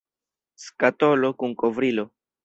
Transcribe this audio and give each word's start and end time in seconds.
Skatolo 0.63 1.31
kun 1.43 1.53
kovrilo. 1.65 2.07